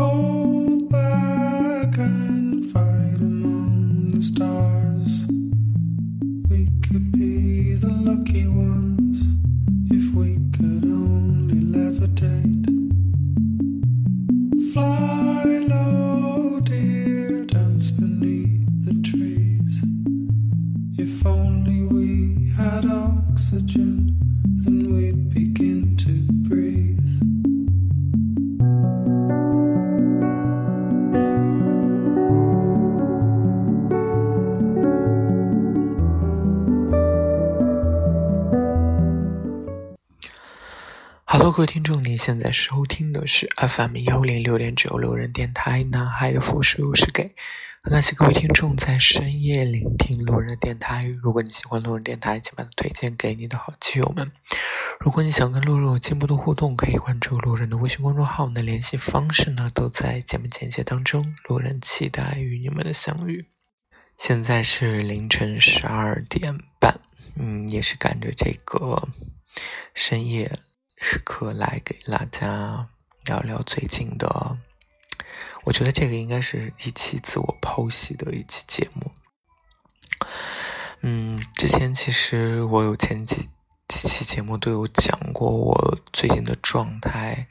[0.00, 0.37] Oh.
[42.52, 47.34] 收听的是 FM 幺零六点九路人电台，男孩的复数是给。
[47.80, 51.04] 很感谢各位听众在深夜聆听路人的电台。
[51.22, 54.30] 如果你喜欢路人电台，请把它推荐给你的好基友们。
[55.00, 61.34] 如果你想跟路人有进一步的互动，可以关注路人的微信公众号，那联系方式呢都在节目简介当中。
[61.48, 63.46] 路人期待与你们的相遇。
[64.18, 67.00] 现在是凌晨十二点半，
[67.36, 69.08] 嗯，也是赶着这个
[69.94, 70.50] 深夜
[71.00, 72.88] 时刻来给大家
[73.24, 74.58] 聊聊最近的。
[75.64, 79.12] 我觉得这个应该是一期自我剖析的一期节目。
[81.00, 83.48] 嗯，之前其实我有前几
[83.86, 87.46] 几期节目都有讲过我最近的状态，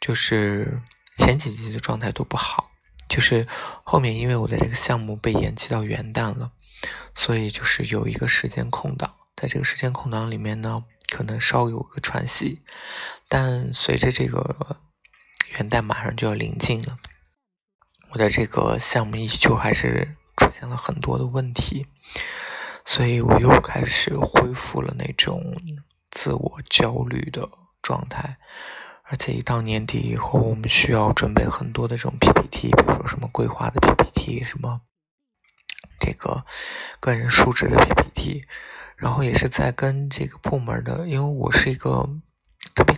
[0.00, 0.80] 就是
[1.16, 2.70] 前几集的状态都不好，
[3.08, 3.46] 就是
[3.84, 6.52] 后面因为我的这个项目被延期到元旦了，
[7.14, 12.62] 所以就是有一个时间空档，在这个时间空档里面呢，可能稍有个喘息，
[13.28, 14.80] 但随着这个
[15.52, 16.96] 元旦马上就要临近了。
[18.10, 21.86] 我的这个项目依旧还是出现了很多的问题，
[22.86, 25.54] 所以我又开始恢复了那种
[26.10, 27.48] 自我焦虑的
[27.82, 28.38] 状态，
[29.02, 34.80] 而且一到年底以后，我们需要准备很多的这种 PPT，比如说什么规划的 PPT，什么
[36.00, 36.44] 这个
[37.00, 38.46] 个人述职的 PPT，
[38.98, 42.08] 然后也是在跟这个部门的，因为我是一个
[42.74, 42.94] 特别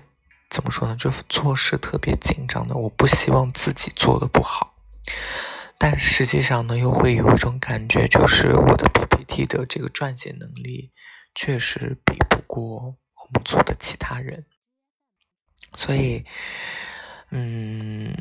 [0.49, 4.75] 怎么说呢，就做事特别紧张的，我不希望自己做的不好。
[5.77, 10.91] 但实际上呢，又会有一种感觉，就是我的 PPT 的这个撰写能力
[11.34, 14.47] 确实比不过我们组的其他人，
[15.77, 16.25] 所以，
[17.31, 18.15] 嗯，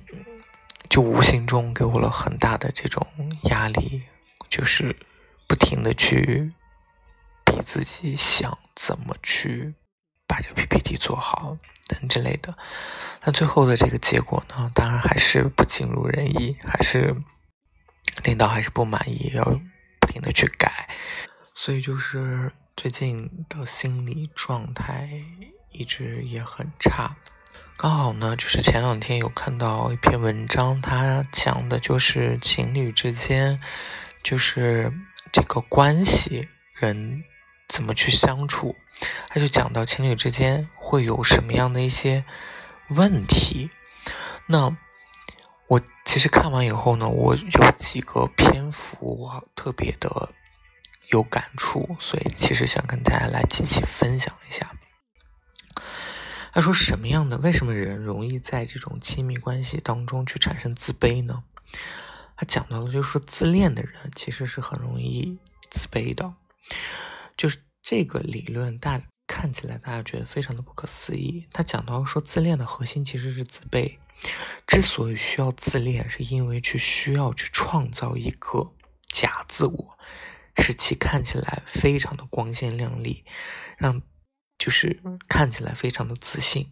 [0.89, 3.05] 就无形中给我了很大的这种
[3.43, 4.03] 压力，
[4.49, 4.95] 就是
[5.47, 6.51] 不停的去
[7.61, 9.73] 自己想怎么去
[10.27, 12.57] 把这个 PPT 做好等之类的。
[13.21, 17.15] 但最后的这个结果呢，当然还是不尽如人意，还是
[18.23, 19.43] 领导还是不满意，要
[19.99, 20.89] 不停的去改，
[21.55, 25.09] 所以就是最近的心理状态
[25.71, 27.15] 一直也很差。
[27.77, 33.61] 刚好呢，就是前两天有看到一篇文章，它讲的就是情侣之间，
[34.21, 34.91] 就是
[35.31, 37.23] 这个关系人
[37.69, 38.75] 怎么去相处，
[39.29, 42.25] 他就讲到情侣之间会有什么样的一些
[42.89, 43.69] 问题。
[44.47, 44.75] 那
[45.67, 50.33] 我其实看完以后呢，我有几个篇幅我特别的
[51.09, 54.71] 有感触，所以其实想跟大家来一起分享一下。
[56.51, 57.37] 他说什么样的？
[57.37, 61.43] 为什么人容易在这种亲密关系当中去产生自卑呢？
[62.35, 65.37] 他讲到的就是说，自恋的人其实是很容易
[65.69, 66.33] 自卑的。
[67.39, 71.47] 就是这个理论，大看起来大家觉得非常的不可思议。
[71.53, 73.97] 他讲到说，自恋的核心其实是自卑。
[74.67, 78.73] 之所以需要自恋，是因为去需要去创造一个
[79.07, 79.97] 假自我，
[80.57, 83.23] 使其看起来非常的光鲜亮丽，
[83.77, 84.01] 让。
[84.59, 86.69] 就是看起来非常的自信。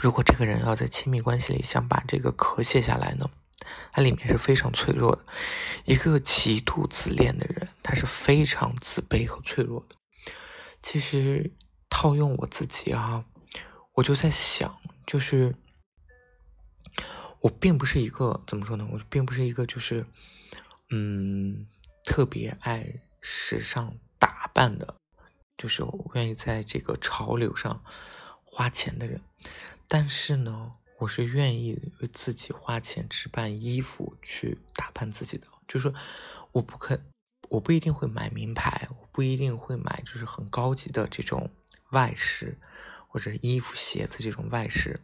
[0.00, 3.28] 如果这个人要在亲密关系里想把这个壳卸下来呢，
[3.92, 5.24] 它里面是非常脆弱的。
[5.84, 9.96] 一个极度自恋的人，他是非常自卑和脆弱的。
[10.82, 11.52] 其实
[11.88, 13.24] 套用我自己啊，
[13.94, 15.54] 我就在想，就是
[17.40, 18.86] 我并不是一个怎么说呢？
[18.92, 20.06] 我并不是一个就是
[20.90, 21.66] 嗯
[22.04, 22.86] 特别爱
[23.20, 24.94] 时尚打扮的。
[25.58, 27.82] 就是我愿意在这个潮流上
[28.44, 29.22] 花钱的人，
[29.88, 35.46] 但是呢，我是愿意为自己花钱置办衣服去打扮自己的。
[35.68, 35.92] 就是
[36.52, 37.00] 我不可，
[37.48, 41.50] 我不一定会买名牌，我不一定会买就是很高级的这种
[41.90, 42.58] 外饰
[43.08, 45.00] 或者衣服、鞋子这种外饰，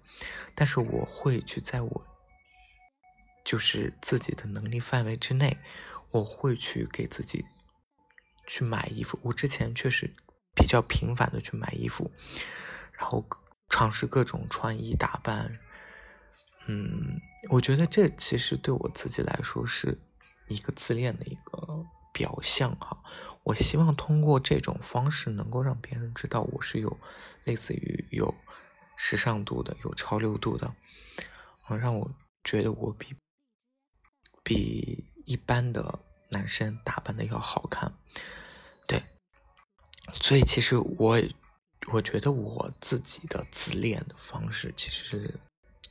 [0.54, 2.06] 但是我会去在我
[3.44, 5.58] 就是自己的能力范围之内，
[6.10, 7.44] 我会去给自己
[8.46, 9.18] 去买衣服。
[9.22, 10.14] 我之前确实。
[10.54, 12.12] 比较频繁的去买衣服，
[12.92, 13.26] 然后
[13.70, 15.58] 尝试各种穿衣打扮，
[16.66, 17.20] 嗯，
[17.50, 19.98] 我觉得这其实对我自己来说是
[20.46, 23.02] 一个自恋的一个表象哈。
[23.42, 26.96] 我希望通过这种方式能够让别人知道我是有
[27.42, 28.32] 类似于有
[28.96, 30.72] 时尚度的、有潮流度的，
[31.66, 32.08] 啊，让我
[32.44, 33.16] 觉得我比
[34.44, 35.98] 比一般的
[36.30, 37.92] 男生打扮的要好看。
[38.86, 39.02] 对，
[40.20, 41.20] 所以其实我
[41.92, 45.40] 我觉得我自己的自恋的方式其实是。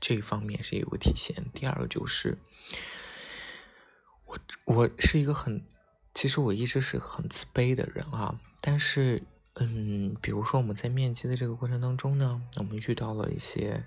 [0.02, 2.40] 这一方面是有个体现，第二个就是
[4.26, 5.62] 我我是一个很，
[6.16, 8.42] 其实我一直是很自卑的人啊。
[8.62, 9.22] 但是，
[9.56, 13.84] 嗯，比如说我们在面基的这个过程当中呢，我们遇到了一些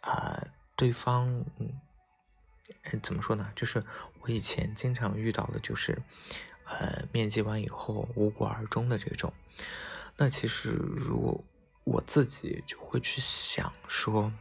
[0.00, 0.42] 啊，
[0.74, 3.52] 对方，嗯，怎么说呢？
[3.54, 3.84] 就是
[4.22, 6.02] 我以前经常遇到的，就是
[6.64, 9.32] 呃，面基完以后无果而终的这种。
[10.16, 11.44] 那其实，如果
[11.84, 14.32] 我自己就会去想说。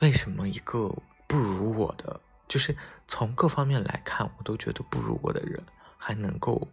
[0.00, 0.94] 为什么一个
[1.26, 2.76] 不如我的，就是
[3.06, 5.62] 从各方面来看，我都觉得不如我的人，
[5.98, 6.68] 还能够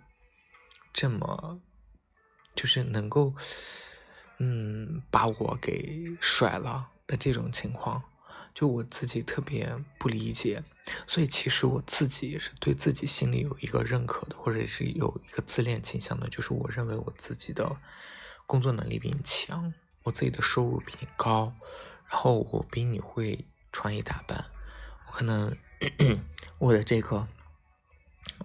[0.93, 1.59] 这么，
[2.55, 3.35] 就是能够，
[4.37, 8.01] 嗯，把我给甩了的这种情况，
[8.53, 10.63] 就我自己特别不理解。
[11.05, 17.75] 所以其实我自己也是对自己心里有一个认可的，或者是有一个自恋倾向的，就是我认为我自己的
[18.45, 19.73] 工作能力比你强，
[20.03, 21.53] 我自己的收入比你高。
[22.09, 24.45] 然后我比你会穿衣打扮，
[25.07, 25.55] 我可能
[26.57, 27.27] 我的这个，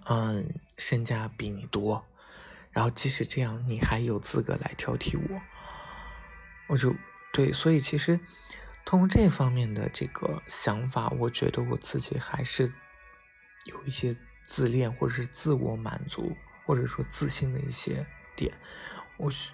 [0.05, 2.05] 嗯，身价比你多，
[2.73, 5.41] 然后即使这样，你还有资格来挑剔我，
[6.67, 6.95] 我就
[7.33, 8.19] 对，所以其实
[8.85, 12.73] 通过这方面的这个想法，我觉得我自己还是
[13.65, 16.37] 有一些自恋或者是自我满足
[16.67, 18.05] 或者说自信的一些
[18.35, 18.53] 点，
[19.17, 19.53] 我是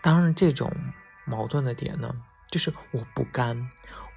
[0.00, 0.72] 当然这种
[1.24, 2.14] 矛盾的点呢。
[2.50, 3.68] 就是我不甘，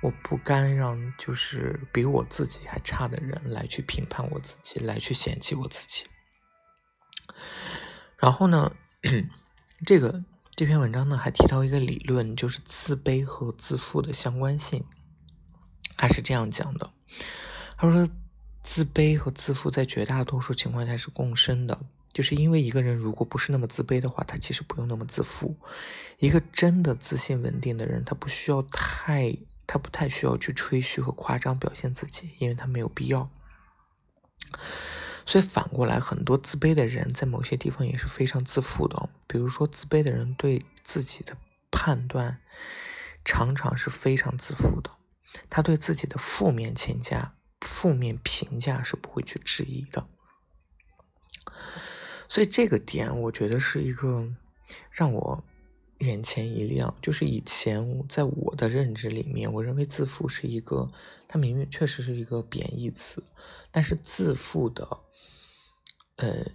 [0.01, 6.05] 我不甘让就是比我自己还差的人来去评判我自己，来去嫌弃我自己。
[8.17, 8.75] 然后呢，
[9.85, 10.23] 这个
[10.55, 14.83] 这篇文章呢还提到一个理论，就是自卑和自负的相关性。
[15.97, 16.91] 他是这样讲的，
[17.77, 18.07] 他说
[18.61, 21.79] 自卑和自负在绝大多数情况下是共生的。
[22.19, 25.56] 就是因为一个人如果不是那么自卑的话，他其实不用那么自负。
[26.18, 33.30] 一个真的自信稳定的人，他不需要太，他不太需要去吹嘘和夸张表现自己，因为他没有必要。
[35.25, 39.07] 所以反过来，很多自卑的人在某些地方也是非常自负的。
[39.25, 41.38] 比如说，自卑的人对自己的
[41.71, 42.42] 判断
[43.24, 44.92] 常常是非常自负的，
[45.50, 50.06] 他对自己的负面评价、负面评价是不会去质疑的。
[52.29, 54.29] 所以这个点，我觉得是一个
[54.91, 55.43] 让我
[55.97, 56.95] 眼前一亮。
[57.01, 60.91] 就是以前在我的认知里面，我认为自负是一个，
[61.27, 63.23] 它明明确实是一个贬义词，
[63.71, 64.99] 但是自负的，
[66.17, 66.45] 呃，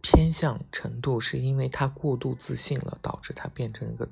[0.00, 4.08] 偏向程度是因为他过度自信了，导致他变成一个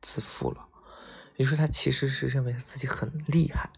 [0.00, 0.66] 自负了。
[1.36, 3.70] 也就是，他其实是认为他自己很厉害。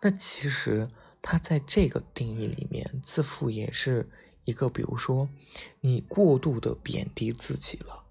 [0.00, 0.86] 那其实
[1.20, 4.08] 他在这个定义里面，自负也是。
[4.44, 5.28] 一个，比如说，
[5.80, 8.04] 你过度的贬低自己了，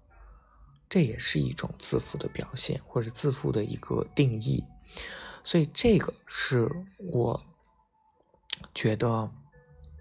[0.88, 4.64] 这也是一种自负的表现，或者自负的一个定义。
[5.44, 6.70] 所以，这个是
[7.10, 7.44] 我
[8.74, 9.30] 觉得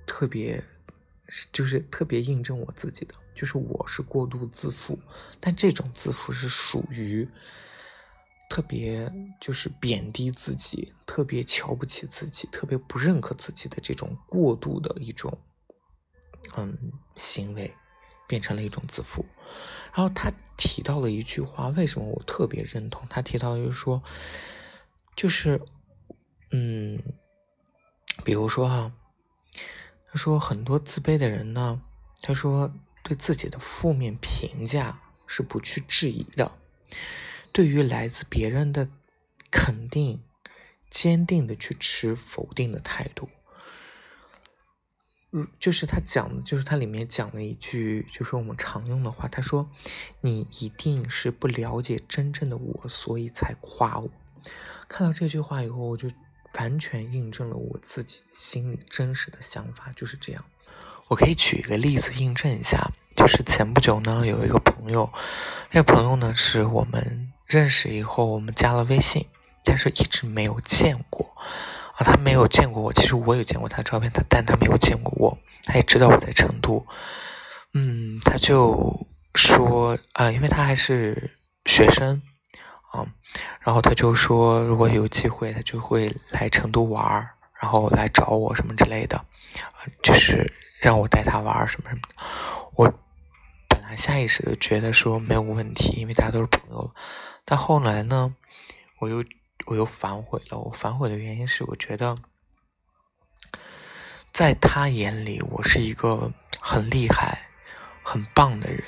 [0.06, 0.63] 特别，
[1.52, 4.98] 就是特别印证我自己的，就是我是过度自负，
[5.40, 7.28] 但这种自负是属于
[8.50, 15.38] 特别就是贬低自己，特别瞧不起自己，特别不认可自己的这种过度的一种。
[16.56, 16.78] 嗯，
[17.16, 17.74] 行为
[18.28, 19.26] 变成了一种自负。
[19.94, 23.08] 然后他提到了一句话，为什么我特别认同？
[23.10, 24.02] 他提到就是说，
[25.16, 25.62] 就是
[26.52, 27.02] 嗯，
[28.24, 28.92] 比如说哈，
[30.08, 31.82] 他说很多自卑的人呢，
[32.22, 32.74] 他说
[33.04, 36.52] 对自己的负面评价是不去质疑的，
[37.52, 38.90] 对于来自别人的
[39.52, 40.24] 肯定，
[40.90, 43.30] 坚定的去持否定的态度。
[45.60, 49.28] 就是他讲的，就是他里面讲了一句，就是我们常用的话。
[49.28, 49.68] 他说
[50.22, 54.10] ：“你一定是不了解真正的我，所以才夸我。”
[54.88, 56.10] 看到这句话以后，我就
[56.60, 60.46] 完全印证了我自己心里真实的想法，就是这样。
[61.08, 65.12] 我可以举一个例子印证一下，就是前不久呢，有一个朋友，
[65.72, 69.25] 那个朋友呢是我们认识以后，我们加了微信，
[69.63, 71.36] 但是一直没有见过。
[71.96, 76.86] 啊，他没有见过我，其实我有见过他照片，他但他没有见过我，他也知道我在成都，
[77.74, 78.96] 嗯，他就
[79.36, 81.32] 说，啊，因为他还是
[81.66, 82.22] 学生，
[82.92, 83.06] 啊，
[83.62, 87.30] 然后他就说如果有机会，他就会来成都玩，
[87.62, 89.24] 然后来找我什么之类的，
[90.02, 92.24] 就是让我带他玩什么什么的。
[92.76, 92.92] 我
[93.68, 96.94] 本来下意识的觉得说没有问题，因为大家都是朋友，
[97.46, 98.36] 但后来呢，
[99.00, 99.24] 我又
[99.65, 100.58] 我又反悔了。
[100.58, 102.17] 我反悔的原因是，我觉得
[104.32, 107.48] 在他眼里，我是一个很厉害、
[108.01, 108.84] 很棒的人，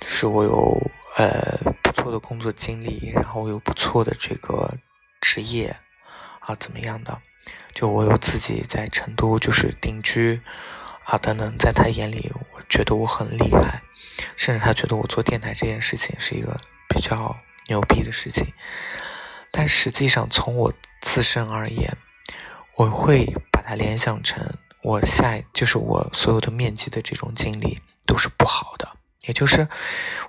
[0.00, 1.92] 就是我有呃不。
[1.96, 4.72] 错的工作经历，然后我有不错的这个
[5.20, 5.74] 职业
[6.38, 7.20] 啊，怎么样的？
[7.72, 10.40] 就我有自己在成都就是定居
[11.04, 13.82] 啊，等等，在他眼里，我觉得我很厉害，
[14.36, 16.56] 甚至他觉得我做电台这件事情是一个
[16.88, 18.46] 比较牛逼的事情。
[19.56, 20.70] 但实际上，从我
[21.00, 21.96] 自身而言，
[22.76, 24.46] 我会把它联想成
[24.82, 28.86] 我下就是我所有的面基的这种经历都是不好的，
[29.22, 29.66] 也就是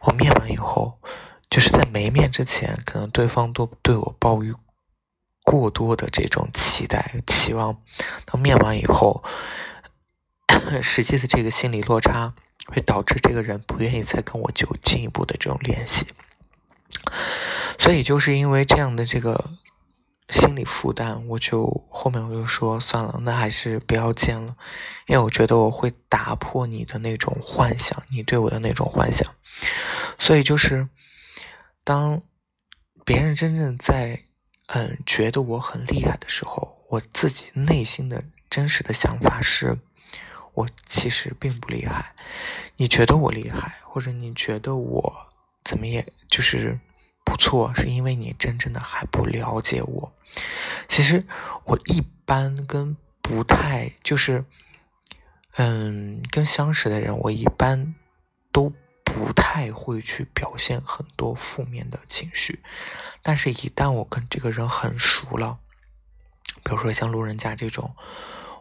[0.03, 0.97] 我面完以后。
[1.49, 4.53] 就是在没面之前，可能对方都对我抱有
[5.43, 7.81] 过多的这种期待、期望，
[8.25, 9.23] 到面完以后，
[10.83, 12.33] 实际的这个心理落差
[12.65, 16.05] 会导致这个人不愿意再跟我就进一步的这种联系。
[17.77, 19.51] 所以就是因为这样的这个
[20.29, 24.55] 心理负担，我就后面我就说算了，那还是不要见了，
[25.07, 29.33] 因为我觉得我会打破你的那种幻想，你对我的那种幻想，
[30.19, 30.87] 所以就是。
[31.83, 32.21] 当
[33.05, 34.19] 别人真正在
[34.65, 39.79] 嗯觉得我很厉害的时候，我自己内心的真实的想法是，
[40.53, 42.13] 我其实并不厉害。
[42.75, 45.27] 你觉得我厉害，或者你觉得我
[45.63, 46.77] 怎么也就是
[47.27, 50.13] 不错，是因为你真正的还不了解我。
[50.87, 51.25] 其实
[51.65, 54.45] 我一般跟不太就是
[55.57, 57.93] 嗯跟相识的人，我一般
[58.53, 58.71] 都。
[59.09, 62.61] 不太会去表现很多负面的情绪，
[63.23, 65.57] 但是，一旦我跟这个人很熟了，
[66.63, 67.95] 比如说像路人甲这种，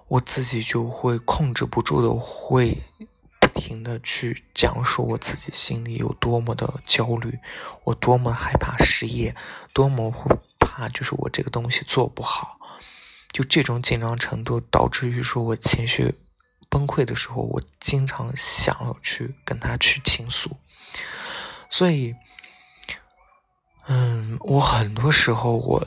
[0.08, 2.78] 我自己就会控制不住的，会
[3.56, 7.40] 停的去讲述我自己心里有多么的焦虑，
[7.82, 9.34] 我多么害怕失业，
[9.72, 12.60] 多么会怕就是我这个东西做不好，
[13.32, 16.14] 就这种紧张程度导致于说我情绪。
[16.68, 20.50] 崩溃的时候，我经常想要去跟他去倾诉，
[21.70, 22.14] 所以，
[23.86, 25.86] 嗯，我很多时候，我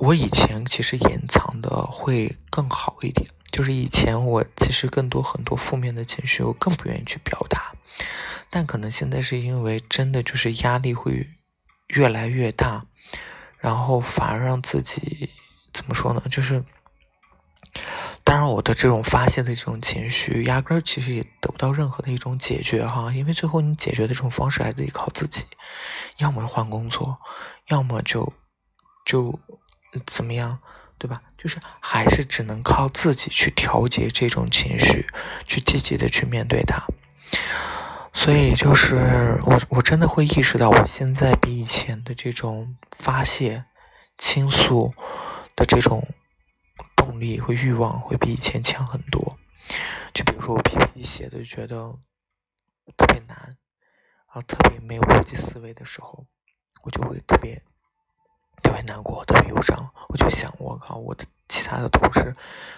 [0.00, 7.74] 我以前其实隐藏的会更好一点，就是以前我其实更多很多负面的情绪，我更不愿意去表达，
[8.48, 11.28] 但可能现在是因为真的就是压力会
[11.88, 12.86] 越来越大，
[13.58, 15.28] 然后反而让自己
[15.74, 16.64] 怎么说呢，就是。
[18.24, 25.44] 当然，我的这种发泄的这种情绪，压根儿其实也得不到任何的一种解决哈，因为最后你解决的这种方式还得靠自己，
[26.18, 27.18] 要么换工作，
[27.68, 28.32] 要么就
[29.04, 29.38] 就
[30.06, 30.58] 怎么样，
[30.98, 31.22] 对吧？
[31.36, 35.06] 就是还是只能靠自己去调节这种情绪，
[35.46, 36.82] 去积极的去面对它。
[38.12, 43.64] 所以就是我我真的会意识到，我现在比以前的这种发泄、
[44.18, 44.92] 倾诉
[45.54, 46.02] 的这种。
[46.96, 49.38] 动力和欲望会比以前强很多。
[50.12, 51.98] 就比如说我 PPT 写的觉得
[52.94, 56.26] 特别难，然后特别没有逻辑思维的时候，
[56.82, 57.62] 我就会特别
[58.86, 59.90] 难过，特别忧伤。
[60.08, 62.34] 我就想，我靠，我的其他的同事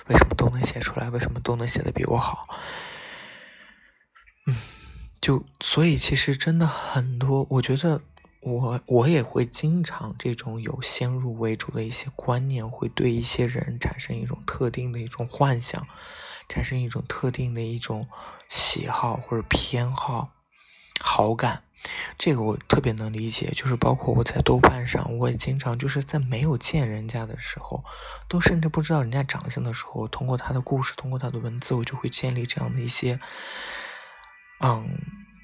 [0.08, 1.10] 为什么都能写出来？
[1.10, 2.46] 为什么都能写的比我好？
[4.46, 4.56] 嗯，
[5.20, 8.00] 就所以其实真的很多，我觉得。
[8.44, 15.86] 我我也会经常这种有先入为主的一些观念，会对一些人产生一种特定的一种幻想，
[16.48, 18.04] 产生一种特定的一种
[18.48, 20.32] 喜好或者偏好、
[21.00, 21.62] 好感。
[22.16, 27.84] 这个我特别能理解，就是包括我在豆瓣上，我也经常就是在没有见人家的时候，
[28.28, 33.18] 都甚至不知道人家长相的时候，通过他的故事，通过他的文字，我就会建立这样的一些
[34.60, 34.98] 嗯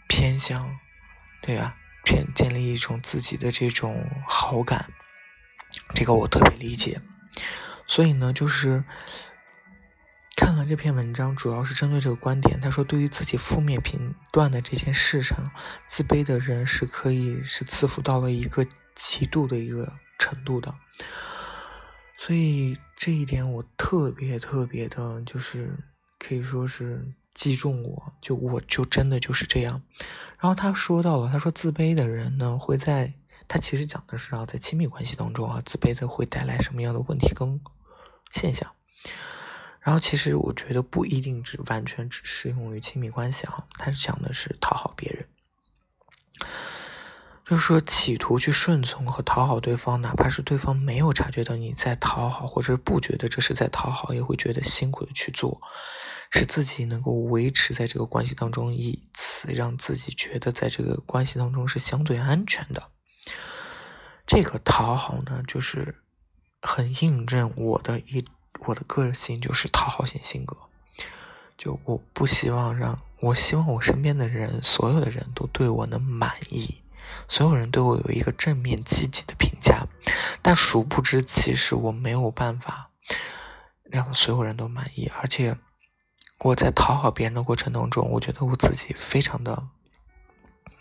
[0.09, 0.79] 偏向，
[1.43, 1.77] 对啊。
[2.05, 4.91] 偏建立一种自己的这种好感，
[5.95, 7.03] 这个我特别理解。
[7.87, 8.83] 所以呢，就是
[10.39, 12.61] 看完这篇文章，主要是针对这个观点。
[12.61, 15.51] 他说，对于自己负面评断的这件事上，
[15.89, 18.65] 自卑的人是可以是自负到了一个
[18.95, 20.73] 极度的一个程度的。
[22.17, 25.77] 所以这一点我特别特别的，就是
[26.21, 27.05] 可以说是。
[27.35, 29.81] 击中我，就我就真的就是这样。
[30.41, 33.15] 然后他说到了，他说自卑的人呢，会在
[33.47, 37.61] 他其实讲的是啊，在亲密关系当中啊，自卑的会带来什么样的问题跟
[38.33, 38.73] 现象。
[39.81, 45.27] 然后其实我觉得不一定只完全只适用于亲密关系啊，他讲的是讨好别人。
[47.47, 55.59] 就是说，企图去顺从和讨好对方，哪怕是对方没有察觉到你在讨好，或者不觉得这是在讨好，也会觉得辛苦的去做，
[56.31, 62.91] 使自己能够维持在这个关系当中，以此让自己觉得在这个关系当中是相对安全的。
[64.27, 66.03] 这个讨好呢，就是
[66.61, 68.23] 很印证我的一
[68.61, 70.57] 我的个性，就是讨好型性格。
[71.57, 76.83] 就我不希望让我希望我身边的人，所有的人都对我能满意。
[77.27, 79.87] 所有人对我有一个正面积极的评价，
[80.43, 82.91] 但殊不知，其实我没有办法
[83.83, 85.11] 让所有人都满意。
[85.19, 85.57] 而且，
[86.39, 89.69] 我在讨好别人的过程当中，我觉得我自己非常的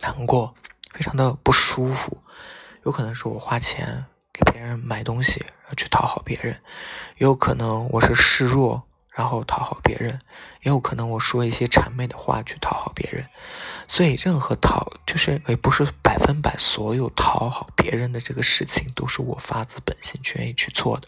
[0.02, 0.54] 难过，
[0.92, 2.22] 非常的不舒服。
[2.84, 4.06] 有可能是我花钱
[4.38, 6.54] 给别人买东西，然后去讨好别人；
[7.18, 8.84] 也有可能我是示弱。
[9.18, 10.22] 然后讨好别人，
[10.62, 13.28] 也有可能我说一些谄媚的话去讨好别人，
[13.88, 21.08] 所以任何讨就是也不是百分百所有讨好别人的这个事情都是我发自本心去愿意去做的。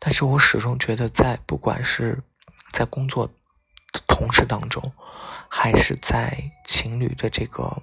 [0.00, 2.20] 但是我始终觉得，在不管是
[2.72, 3.28] 在工作
[3.92, 4.92] 的同事当中，
[5.48, 7.80] 还是在情侣的这个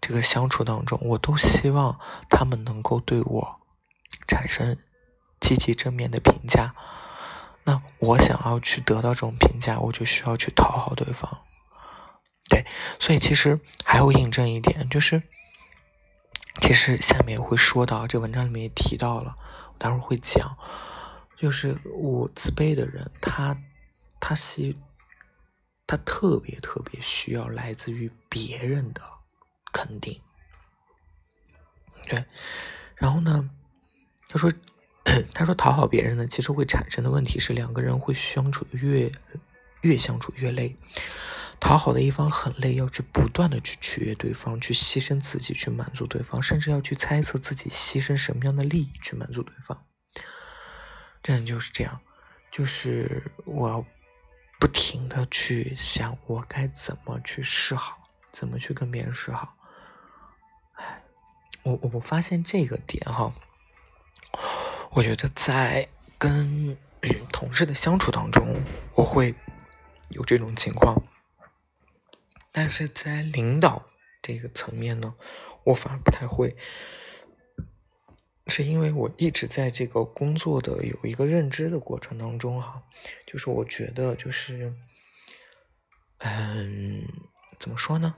[0.00, 1.98] 这个相处当中，我都希望
[2.28, 3.60] 他们能够对我
[4.26, 4.76] 产生
[5.40, 6.74] 积极正面的评价。
[7.64, 11.42] 那我想要去得到这种评价，我就需要去讨好对方，
[12.48, 12.64] 对，
[13.00, 15.20] 所以其实还会印证一点，就是
[16.60, 19.34] 其实下面会说到，这文章里面也提到了，
[19.72, 20.56] 我待会儿会讲，
[21.36, 23.56] 就是我自卑的人，他
[24.20, 24.76] 他是
[25.88, 29.02] 他特别特别需要来自于别人的
[29.76, 30.20] 肯定，
[32.08, 32.24] 对，
[32.94, 33.50] 然后呢，
[34.28, 34.50] 他说。
[35.32, 39.10] 他说：“讨好别人呢，其实会产生的问题是，两个人会相处越
[39.82, 40.76] 越相处越累。
[41.60, 49.86] 讨好的一方很累，要去不断的去取悦对方，去牺牲自己去满足对方，甚至要去猜测自己牺牲什么样的利益去满足对方。
[51.22, 52.00] 这样就是这样，
[52.50, 53.86] 就是我要
[54.58, 59.56] 不停的去想，我该怎么去示好，怎么去跟别人示好。
[61.66, 63.34] 我我我发现这个点哈。”
[64.92, 66.78] 我觉得在跟
[67.32, 68.62] 同事的相处当中，
[68.94, 69.34] 我会
[70.08, 71.02] 有这种情况，
[72.50, 73.84] 但是在领导
[74.22, 75.14] 这个层面呢，
[75.64, 76.56] 我反而不太会，
[78.46, 82.82] 是因为我一直在这个工作的有一个认知的过程当中哈，
[83.26, 84.72] 就是我觉得就是，
[86.18, 87.04] 嗯，
[87.58, 88.14] 怎么说呢？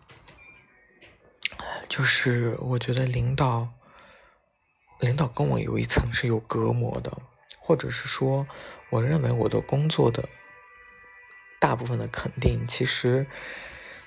[1.88, 3.68] 就是我觉得领导。
[5.00, 7.16] 领导跟我有一层是有隔膜的，
[7.60, 8.44] 或者是说，
[8.90, 10.28] 我认为我的工作的
[11.60, 13.24] 大部分的肯定，其实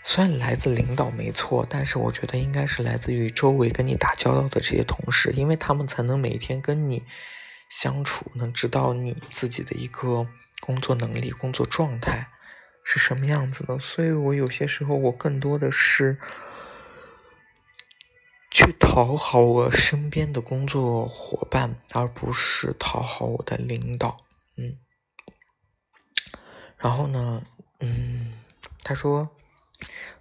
[0.03, 7.05] 虽然来自领导没错，但是我觉得应该是来自于周围跟你打交道的这些同事，因为他们才能每天跟你
[7.69, 10.27] 相处，能知道你自己的一个
[10.59, 12.27] 工作能力、工作状态
[12.83, 13.79] 是什么样子的。
[13.79, 16.19] 所以我有些时候，我更多的是。
[18.51, 24.25] 去讨好我身边的工作伙伴，而不是讨好我的领导。
[24.57, 24.77] 嗯，
[26.77, 27.43] 然后呢，
[27.79, 28.33] 嗯，
[28.83, 29.29] 他说，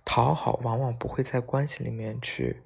[0.05, 2.62] 讨好往往不会在关系里面去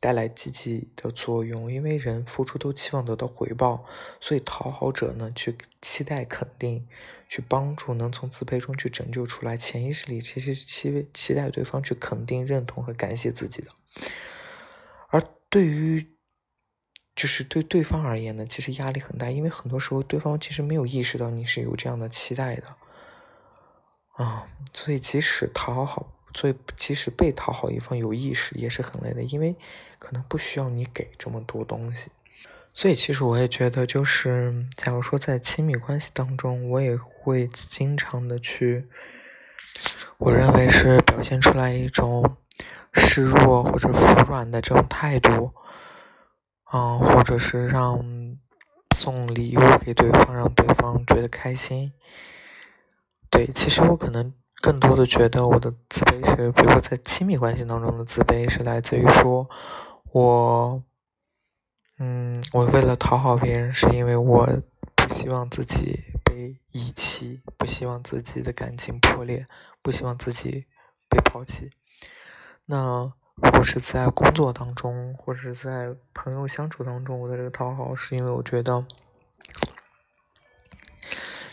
[0.00, 3.84] 带来积极的作用，因为人付出都期望得到回报，
[4.18, 6.88] 所以讨好者呢，去期待肯定，
[7.28, 13.68] 去帮助能从自卑中去拯救出来，潜意识里其实期期待对方去肯定、认同和感谢自己的。
[15.48, 16.06] 对于，
[17.14, 22.76] 就是对对方而言呢，其实压力很大，因为很多时候对方其实没有意识到你是有这样的期待的，
[24.12, 29.54] 啊，所以即使讨好，所以即使被讨好一方有意识，也是很累的，因为
[29.98, 32.10] 可能不需要你给这么多东西。
[32.74, 38.84] 所以其实我也觉得，就是假如说在亲密关系当中，我也会经常的去，
[40.18, 42.36] 我认为是表现出来一种。
[42.92, 45.52] 示弱或者服软的这种态度，
[46.72, 48.02] 嗯，或者是让
[48.94, 51.92] 送礼物给对方，让对方觉得开心。
[53.30, 59.48] 对，其实我可能更多的觉得我的自卑是，比如说在亲密关系当中的自卑是来自于说，
[60.12, 60.82] 我，
[61.98, 64.46] 嗯，我为了讨好别人，是因为我
[64.94, 69.46] 不希望自己被遗弃，不希望自己的感情破裂，
[69.82, 70.64] 不希望自己
[71.10, 71.70] 被抛弃。
[72.68, 78.84] 那如果是在工作当中，或者是在朋友相处当中，我的这个讨好，是因为我觉得，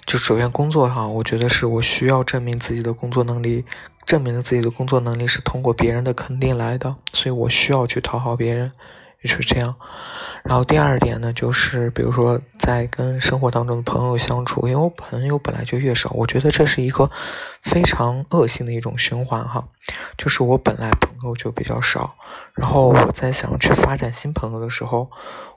[0.08, 3.64] 就首先工作上，我觉得是我需要证明自己的工作能力，
[4.06, 8.72] 证明了自己的工作能力是通过别人的肯定来的，所以我需要去讨好别人，
[9.24, 9.76] 就是这样。
[10.44, 17.10] 然后第二点呢，就是比如说在跟生活当中的朋友相处，因为我朋友本来就越少，我觉得这是一个
[17.62, 19.68] 非常恶性的一种循环哈。
[20.18, 22.16] 就是我本来朋友就比较少，
[22.54, 25.10] 然后我在想去发展新朋友的时候。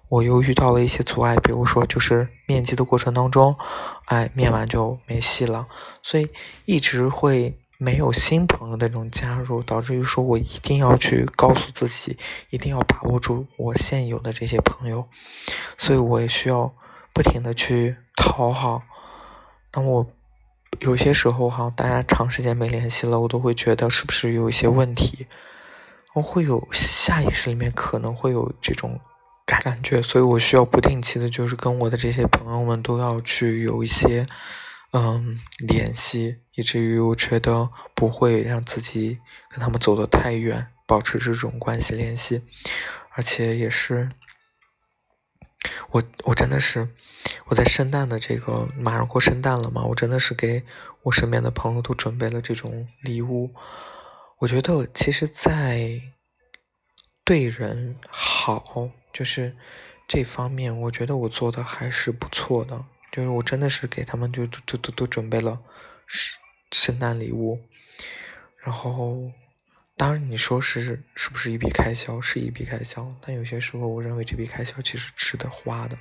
[0.09, 3.57] 我又遇到了一些阻碍，比如说就是面基的过程当中，
[4.05, 5.67] 哎，面完就没戏了，
[6.01, 6.29] 所以
[6.65, 12.19] 一直会没有新朋友的那种加入，导致于说我一定要去告诉自己，
[12.51, 15.07] 一定要把握住我现有的这些朋友，
[15.77, 16.75] 所以我也需要
[17.13, 18.83] 不停的去讨好。
[19.75, 20.07] 那我
[20.81, 25.27] 有些时候哈，大家长时间没联系了，我都会觉得是不是有一些问题，
[26.15, 29.01] 我会有下意识里面可能会有这种。
[29.49, 34.27] 感觉，所以我需要不定期的，就是跟我的这些朋友们都要去有一些，
[34.99, 42.41] 嗯，联系，以至于我觉得不会让自己跟他们走得太远，保持这种关系联系，
[43.11, 44.11] 而且也是，
[45.91, 46.89] 我我真的是，
[47.49, 50.65] 我在圣诞的这个马上过圣诞了嘛，我真的是给
[51.03, 53.53] 我身边的朋友都准备了这种礼物，
[54.39, 56.01] 我觉得其实，在
[57.23, 58.91] 对人好。
[59.13, 59.55] 就是
[60.09, 62.85] 这方面，我觉得我做的还是不错的。
[63.17, 65.59] 就是我真的是给他们就都都都都准备了
[66.07, 66.39] 圣
[66.71, 67.59] 圣诞礼物，
[68.59, 69.33] 然后
[69.97, 75.97] 当然你说是是不是一笔开销，是一笔开销，但有些时候我认为这笔开销其实值得花的。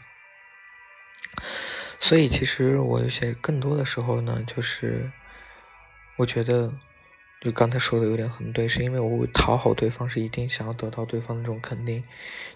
[2.02, 5.10] 所以其实我有些更多的时候呢，就是
[6.18, 6.74] 我觉得。
[7.42, 12.04] 就刚才说的有点很对，是因为我讨好对方，是一定想要得到对方的这种肯定。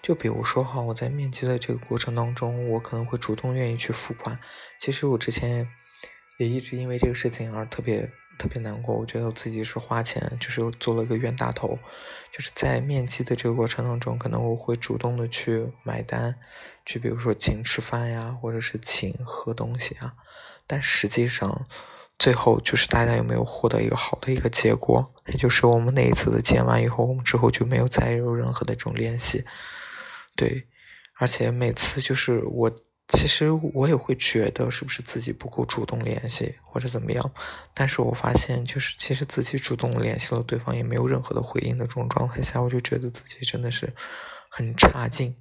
[0.02, 4.40] 就比如说哈，我在面基的这个过程当中，我可能会主动愿意去付款。
[4.80, 5.68] 其实我之前
[6.38, 8.96] 也一直因为这个事情而特别特别难过。
[8.96, 11.78] 我觉得我自己是花钱，就是做了个冤大头。
[12.32, 16.34] 就是在面基的这个过程当中，可能我会主动的去买单，
[16.84, 20.14] 去比如说请吃饭呀，或者是请喝东西啊。
[20.66, 21.64] 但实际上。
[22.20, 25.14] 最后就是大家有没有获得一个好的一个结果？
[25.28, 29.42] 也就是我们那一次的见完以后，我们之后就没有再有任何的这种联系。
[30.36, 30.68] 对，
[31.18, 32.70] 而且每次就是我，
[33.08, 37.32] 其实我也会觉得是不是自己不够主动联系或者怎么样，
[37.72, 43.90] 但是我发现就是其实自己主动联系了对方也没有任何的回应的这种状态下，我就觉得自己真的是
[44.50, 45.34] 很差劲。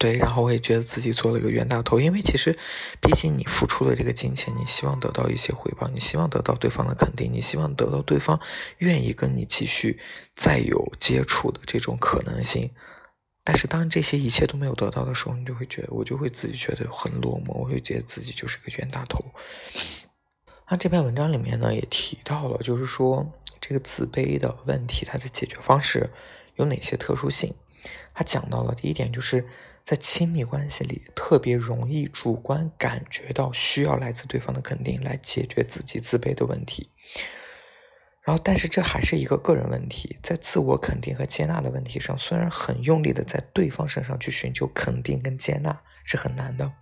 [0.00, 2.58] 对，然后我也觉得自己做了一个冤大头，因为其实，
[3.02, 8.40] 毕竟你付出了这个金钱，你希望得到一些回报，你希望得到对方的肯定，你希望得到对方
[8.78, 10.00] 愿意跟你继续
[10.32, 12.70] 再有接触的这种可能性。
[13.44, 19.22] 但是当这些一切都没有得到的时候，你就会觉得，我就会自己觉得很落寞，我会觉得自己就是个冤大头。
[20.70, 26.08] 那这篇文章里面呢，也提到了，就是说这个自卑的问题，它的解决方式
[26.56, 27.54] 有哪些特殊性？
[28.14, 29.46] 他讲到了第一点，就是。
[29.82, 36.90] 在亲密关系里，特别容易主观感觉到需要来自对方的肯定来解决自己自卑的问题。
[38.22, 46.72] 然后，但是这还是一个个人问题，在自我肯定和接纳的问题上，虽然很用力的在对方身上去寻求肯定跟接纳是很难的，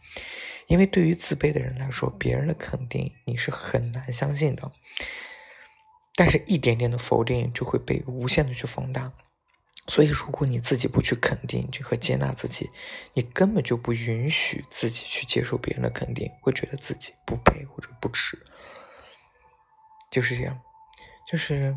[0.66, 4.70] 因为对于自卑的人来说，别人的肯定你是很难相信的，
[6.14, 9.12] 但是一点点的否定就会被无限的去放大。
[9.88, 12.68] 所以，如果你自己不去肯定和接纳自己，
[13.14, 18.38] 你根本就不允许自己去接受别人的肯定，会觉得自己不配或者不值，
[20.10, 20.60] 就是这样。
[21.26, 21.74] 就是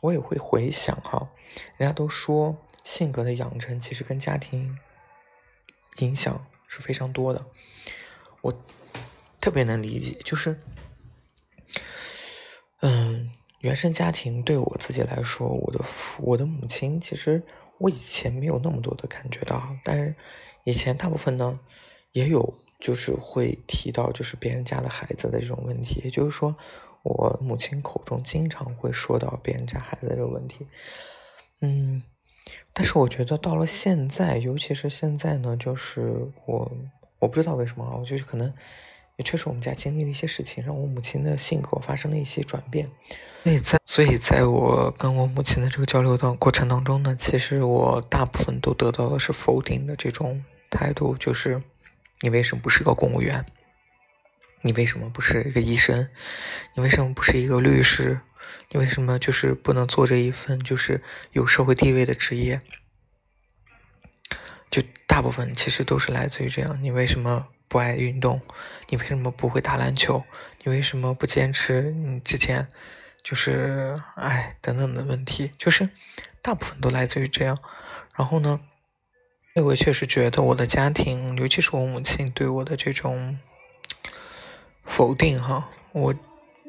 [0.00, 1.30] 我也会回想哈，
[1.76, 4.76] 人家都说性格的养成其实跟家庭
[5.98, 7.46] 影响是非常多的，
[8.40, 8.52] 我
[9.40, 10.18] 特别能理解。
[10.24, 10.60] 就是，
[12.80, 13.30] 嗯。
[13.62, 15.80] 原生家庭对我自己来说，我的
[16.18, 17.42] 我的母亲，其实
[17.78, 20.14] 我以前没有那么多的感觉到，但是
[20.64, 21.58] 以前大部分呢，
[22.10, 26.54] 也有就是会提到就是别人家的孩子的这种问题，也就是说，
[27.04, 30.66] 我母亲口中经常会说到别人家孩子的这个问题，
[31.60, 32.02] 嗯，
[32.72, 36.70] 但是我觉得到了现在，尤其是现在呢，就是我
[37.20, 38.52] 我不知道为什么，我就是可能。
[39.16, 42.90] 也确实，我们家经历了一些事情，让我母亲的性格发生了一些转变。
[43.42, 51.60] 所以在所以在我跟我母亲的这个交流的过程当中呢，其实我大部分都得到的是否定的这种态度，就是
[52.20, 53.44] 你为什么不是个公务员？
[54.60, 56.08] 你为什么不是一个医生？
[56.74, 58.20] 你为什么不是一个律师？
[58.70, 61.02] 你为什么就是不能做这一份就是
[61.32, 62.60] 有社会地位的职业？
[64.70, 67.48] 就大部分其实都是来自于这样，你为什么？
[67.66, 68.40] 不爱运动？
[68.90, 70.22] 你为什么不会打篮球？
[70.62, 71.90] 你为什么不坚持？
[71.90, 72.68] 你之前
[73.22, 75.88] 就是哎等等的问题，就是
[76.40, 77.58] 大部分都来自于这样。
[78.14, 78.60] 然后呢，
[79.54, 83.38] 我确实觉得我的家庭，尤其是我母亲对我的这种
[84.84, 86.14] 否定哈，我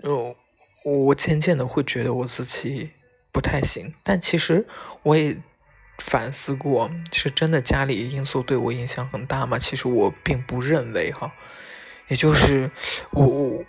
[0.03, 0.35] 我，
[0.83, 2.91] 我渐渐的会觉得我自己
[3.31, 3.93] 不太行。
[4.03, 4.67] 但其实
[5.03, 5.37] 我也。
[5.99, 9.59] 反思过，是真的家里因素对我影响很大吗？
[9.59, 11.31] 其实我并不认为哈，
[12.07, 12.71] 也就是
[13.11, 13.63] 我我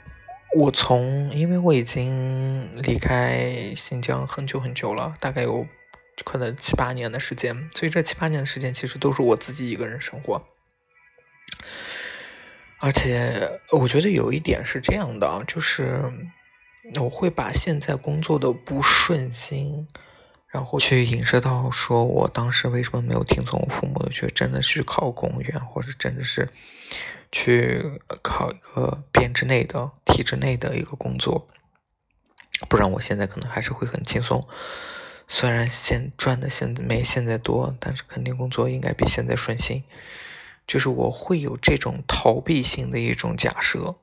[0.55, 5.67] 我从，因为我已经离开新疆很久很久了，大概有
[6.25, 10.41] 可能七八年的时间，所以这七八年的时间其实都是我自己一个人生活，
[12.79, 16.01] 而且我觉得有一点是这样的，就是
[17.01, 19.89] 我会把现在工作的不顺心。
[20.53, 26.49] 然后去影射到说，我当时为什么没有听从我父母的，去真的去考公务员，或者真的是
[27.35, 31.49] 去考一个编制内的、体制内的一个工作，
[32.69, 34.47] 不然我现在可能还是会很轻松。
[35.27, 39.83] 虽然现赚的现没现在多，但是肯定工作应该比现在顺心。
[40.65, 43.97] 就是我会有这种逃避性的一种假设，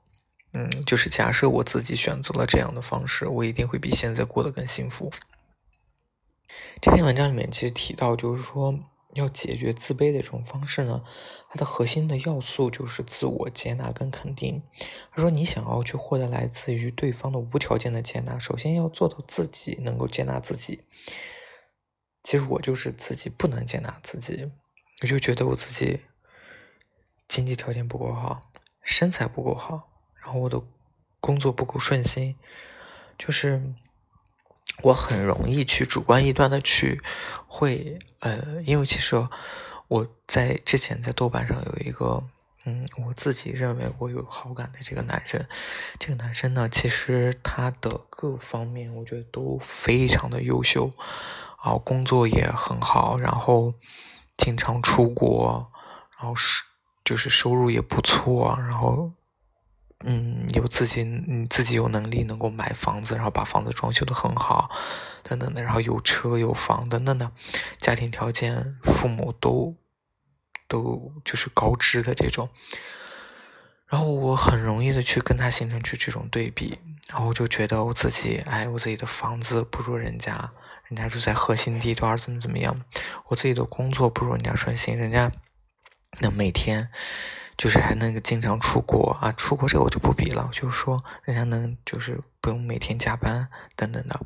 [0.52, 5.10] 嗯，就是假设我自己选择了这样的方式，我一定会比现在过得更幸福。
[6.82, 8.78] 这篇文章里面其实提到，就是说
[9.14, 11.04] 要解决自卑的这种方式呢，
[11.50, 14.62] 它的核心的要素就是自我接纳跟肯定。
[15.12, 20.84] 他说，你想要去获得来自于对方的无条件的接纳，首先要做到自己能够接纳自己。
[22.24, 24.52] 其实我就是自己不能接纳自己，
[25.02, 26.02] 我就觉得我自己
[27.28, 28.52] 经济条件不够好，
[28.84, 29.90] 身材不够好，
[30.24, 30.62] 然后我的
[31.20, 32.36] 工作不够顺心，
[33.18, 33.62] 就是。
[34.84, 37.02] 我很容易去主观臆断的去
[37.46, 39.28] 会呃，因为其实
[39.88, 42.24] 我在之前在豆瓣上有一个
[42.66, 45.46] 嗯，我自己认为我有好感的这个男生，
[46.00, 50.92] 这个男生呢，其实他的各方面我觉得都非常的优秀，
[51.58, 53.74] 啊，工作也很好，然后
[54.38, 55.72] 经常出国，
[56.18, 56.64] 然后是
[57.04, 59.12] 就是收入也不错，然后。
[60.04, 64.70] 嗯，有自己，你自己有能力能够买房子，然后把房子装修的很好，
[65.24, 67.32] 等等的，然后有车有房等等的，
[67.78, 69.76] 家庭条件，父母都
[70.68, 72.50] 都就是高知的这种，
[73.88, 80.52] 然后我很容易的去跟他形成去这种对比，然后就觉得我自己，哎，我自己的房子不如人家，
[80.88, 82.82] 人家住在核心地段，怎么怎么样，
[83.28, 85.32] 我自己的工作不如人家顺心，人家
[86.20, 86.90] 能每天。
[87.62, 90.50] 就是还能经常出国啊，出国这个我就不比了。
[90.52, 94.20] 就是说，人家能就是不用每天加班等等的，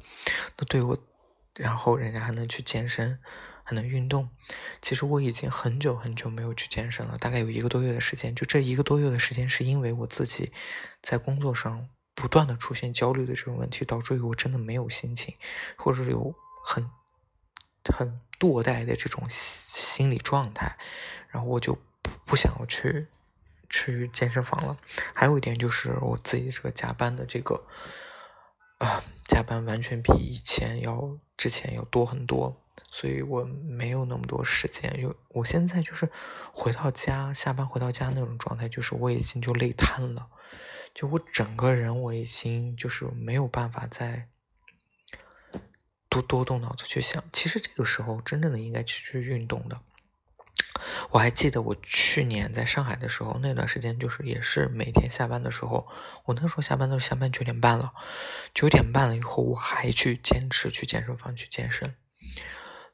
[0.57, 0.97] 那对我，
[1.53, 3.19] 然后人家还能去健身，
[3.61, 4.29] 还能运动。
[4.81, 8.33] 其实我已经很久很久没有去健身了，大概有一个多月的时间。
[8.33, 10.53] 就这一个多月的时间，是因为我自己
[11.01, 15.35] 在工作上不断的出现焦虑的这种问题，导致于我真的没有心情，
[15.75, 16.89] 或者是有很
[17.93, 20.77] 很堕怠的这种心理状态，
[21.27, 23.07] 然后我就不不想要去。
[23.75, 24.77] 去健身房了，
[25.13, 27.61] 还有一点就是我自己这个加班的这个
[28.77, 32.55] 啊，加班完全比以前要之前要多很多，
[32.89, 34.97] 所以我没有那么多时间。
[34.97, 36.09] 有我现在就是
[36.53, 40.29] 回到家下班回到家那种状态，就是我已经就累瘫了，
[40.93, 44.29] 就我整个人我已经就是没有办法再
[46.07, 47.21] 多多动脑子去想。
[47.33, 49.81] 其实这个时候真正的应该去去运动的。
[51.11, 55.87] 我还记得我去年在上海的时候，那段时间就是也是每天下班的时候，
[56.25, 57.93] 我那时候下班都是下班九点半了，
[58.53, 61.95] 九点半了以后我还去坚持去健身房去健身，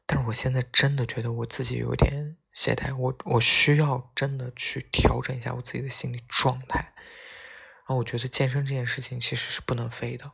[0.05, 10.31] 但是我现在真的觉得我自己有点懈怠，我我需要真的去调整一下我自己的心理状态，然后我觉得健身这件事情其实是不能废的，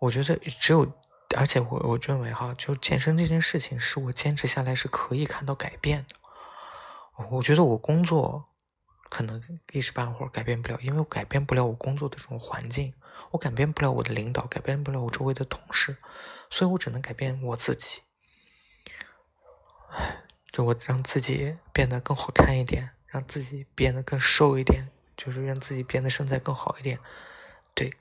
[0.00, 0.90] 我觉得只有，
[1.36, 6.16] 而且我我认为哈，就健身这件事情是我坚持下来是可以看到改变的。
[7.30, 8.48] 我觉得我工作
[9.10, 12.94] 可能一时半会儿改变不了，因为我改变不了我工作的这种环境，
[13.30, 15.96] 我改变不了我的领导，改变不了我周围的同事，
[16.50, 18.02] 所以我只能改变我自己。
[19.90, 26.98] 唉，就我让自己变得更好看一点，让自己变得更瘦一点，就是让自己变得身材更好一点，
[27.74, 27.94] 对。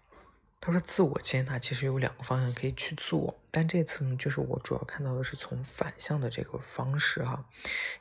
[0.59, 7.45] 他说：“自我接纳其实有两个方向可以去做，但这次呢，就是我主要看到的是从反向的这个方式哈，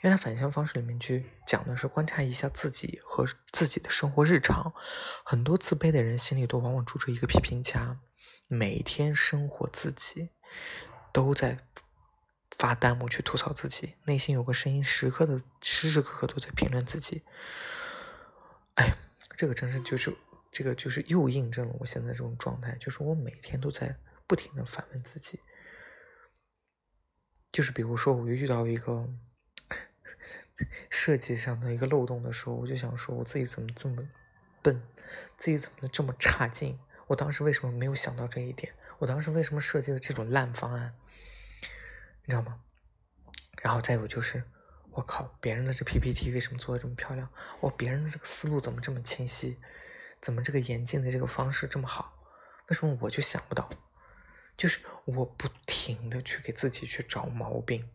[0.03, 4.73] 因为他反向方式里面去讲的是观察一下自己和自己的生活日常。
[5.23, 7.99] 很多自卑的人心里都往往住着一个批评家，
[8.49, 10.31] 每天生活自己
[11.13, 11.59] 都在
[12.59, 17.23] 发弹幕去吐槽自己，内心有个声音时刻的时时刻刻都在评论自己。
[18.75, 18.95] 哎
[19.37, 20.17] 这个真是就是
[20.57, 23.95] 这个就是又印证了我现在这种状态，就是我每天都在
[24.27, 25.39] 不停的反问自己，
[27.53, 29.07] 就是比如说我就遇到一个
[30.89, 34.09] 设计上的一个漏洞的时候，我就想说我自己怎么这么
[34.63, 34.83] 笨，
[35.37, 36.79] 自己怎么这么差劲？
[37.07, 38.73] 我当时为什么没有想到这一点？
[38.97, 40.95] 我当时为什么设计的这种烂方案？
[42.25, 42.63] 你知道吗？
[43.61, 44.43] 然后再有就是。
[44.93, 47.29] 我靠，别人的这 PPT 为什么做的这么漂亮？
[47.61, 49.59] 我别人的这个思路怎么这么清晰？
[50.21, 52.13] 怎么这个眼镜的这个方式这么好？
[52.69, 53.69] 为什么我就想不到？
[54.57, 57.89] 就是我不停的去给自己去找毛病，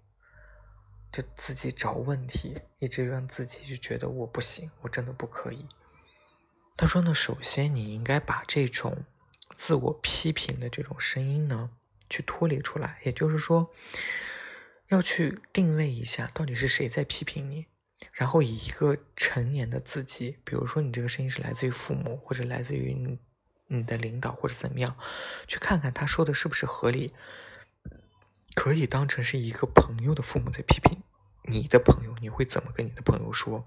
[1.11, 5.65] 就自己找问题，一直让自己就觉得我不行，我真的不可以。
[6.77, 9.03] 他说呢，首先你应该把这种
[9.55, 11.69] 自我批评的这种声音呢，
[12.09, 13.73] 去脱离出来，也就是说。
[14.87, 17.65] 要去定位一下，到底是谁在批评你，
[18.11, 23.19] 然后以一个成年的自己，比如说你这个声音是来自于父母，或者来自于你
[23.67, 24.97] 你的领导，或者怎么样，
[25.47, 27.13] 去看看他说的是不是合理，
[28.55, 31.01] 可以当成是一个朋友的父母在批评。
[31.43, 33.65] 你的朋友，你会怎么跟你的朋友说？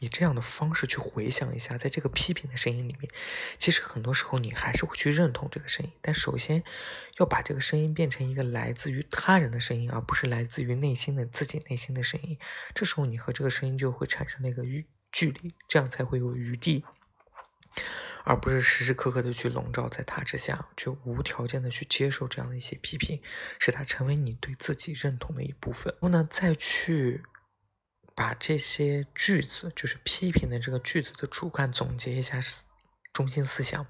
[0.00, 3.10] 以这样的方式去回想一下，在这个批评的声音里面，
[3.58, 5.92] 其实很多时候你还是会去认同这个声音。
[6.02, 6.62] 但首先
[7.18, 12.36] 要把这个声音变成一个来自于他人的声音，而不是来自于内心的自己内心的声音。
[12.74, 16.84] 这时候你和这个声音就会产生那个距距离，这样才会有余地。
[18.24, 23.20] 而不是时时刻刻的去笼罩在他之下，去无条件的去接受这样的一些批评，
[23.58, 25.92] 使他成为你对自己认同的一部分。
[26.00, 27.22] 然后呢，再去
[28.14, 32.40] 把这些句子，就是批评的这个句子的主干总结一下
[33.12, 33.86] 中心思想，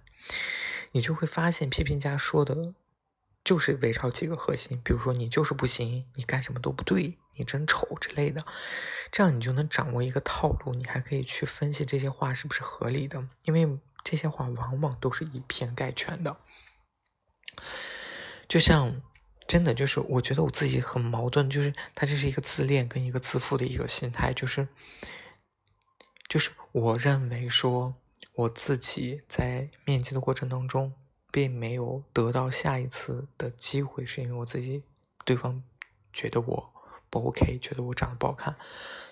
[0.93, 2.75] 你就会发现批评家说的，
[3.45, 8.45] 就是围绕几个核心，比如说你就是不行，你干什么都不对，你真丑之类的，
[9.13, 13.79] 这样你就能掌握一个套路，你还可以去分析这些话是不是合理的，因为。
[14.07, 16.37] 这些话往往都是以偏概全的，
[18.47, 19.01] 就像
[19.49, 24.69] 真的就是，我觉得我自己很矛盾，就是他这是一个自恋跟一个自负的一个心态，就是
[26.29, 27.95] 就是我认为说
[28.35, 30.93] 我自己在面基的过程当中，
[31.35, 34.85] 并没有得到下一次的机会，是因为我自己
[35.25, 35.61] 对方
[36.13, 36.73] 觉得我
[37.11, 38.55] 不 OK，觉得我长得不好看，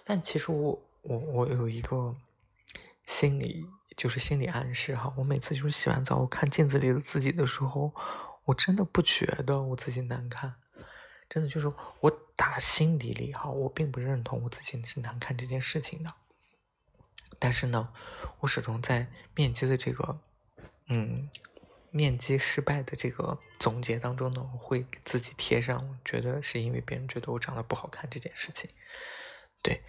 [0.04, 2.14] 但其实我我我有一个
[3.04, 3.66] 心理。
[3.94, 7.92] 就是心理暗示哈，我每次就是洗完澡，我看镜子里的自己的时候，
[8.46, 10.54] 我真的不觉得我自己难看，
[11.28, 16.10] 真的就是我打心底里哈，我并不认同我自己是难看这件事情的。
[17.38, 17.92] 但是呢，
[18.40, 20.18] 我始终在面基的这个，
[20.86, 21.28] 嗯，
[21.92, 28.68] 面基失败的这个总结当中呢，我会给自己贴上，觉得是因为别人觉得我长得不好看这件事情。
[29.62, 29.80] 对，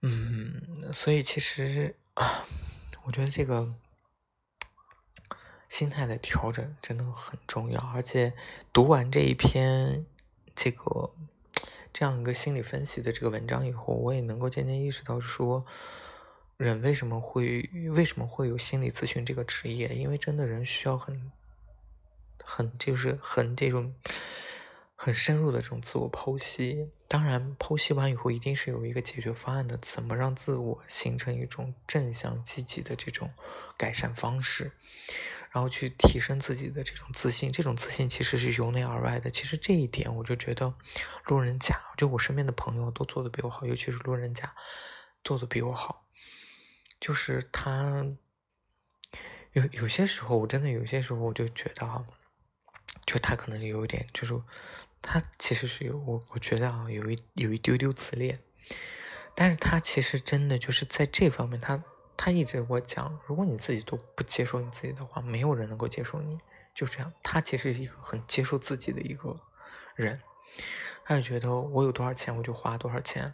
[0.00, 2.46] 嗯，所以其实啊。
[3.04, 3.74] 我觉得这个
[5.70, 8.34] 心态的调整真的很重要，而且
[8.70, 10.04] 读完这一篇
[10.54, 11.14] 这个
[11.90, 15.64] 这样一个心理分析的这个文章以后，我也能够渐渐意识到，说
[16.58, 19.94] 人为什么会为什么会有心理咨询这个职业？
[19.94, 21.32] 因为真的人需要很
[22.44, 23.94] 很就是很这种。
[25.00, 33.30] 很深入的这种自我剖析，当然剖析完以后一定是有一个解决方案的，怎么让自我形成一种正向积极的这种
[33.76, 34.72] 改善方式，
[35.52, 37.52] 然后去提升自己的这种自信。
[37.52, 39.30] 这种自信其实是由内而外的。
[39.30, 40.74] 其实这一点我就觉得
[41.26, 44.52] 路人甲，就我身边的朋友都做的比我好，尤其是路人甲
[45.22, 46.07] 做的比我好。
[47.00, 48.06] 就是他
[49.52, 52.04] 有有些时候，我真的有些时候我就觉得哈，
[53.06, 54.40] 就他可能有一点就是。
[55.00, 58.40] 他其实是有我，我觉得啊，有一有一丢丢自恋，
[59.32, 61.80] 但是他其实真的就是在这方面，他
[62.16, 66.40] 他一直跟我讲，如果你自己都不接受你自己的话，没有人能够接受你，
[66.74, 67.12] 就这样。
[67.22, 69.36] 他其实是一个很接受自己的一个
[69.94, 70.20] 人，
[71.04, 73.32] 他就觉得我有多少钱我就花多少钱，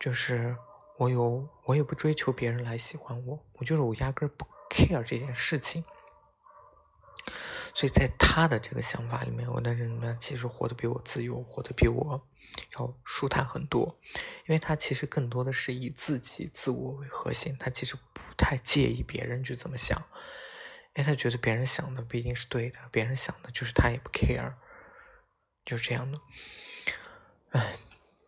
[0.00, 0.56] 就是
[0.98, 5.84] 我有我也不追求别人来喜欢我，我就是我压根儿不 care 这件事情。
[7.74, 12.26] 所以在他的这个想法里面，我的人呢，其实活得比我自由，活得比我
[12.78, 13.98] 要舒坦很多，
[14.46, 19.98] 因为他其实更多的是以自己自我为核心，他其实不太介意别人去怎么想，
[20.94, 24.54] 因为他觉得别人想的不一定是对的，别人想的就是他也不 care，
[25.66, 26.18] 就是这样的。
[27.50, 27.76] 哎，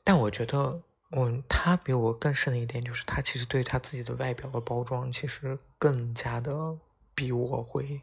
[0.04, 6.76] 但我觉得我他比我更深的一点就是，他其实对他自己的外表的包装，其实更加的
[7.14, 8.02] 比我会。